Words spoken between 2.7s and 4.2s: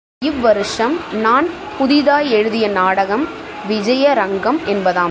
நாடகம் விஜய